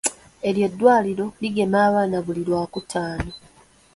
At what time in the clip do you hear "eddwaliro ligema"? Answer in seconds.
0.69-1.77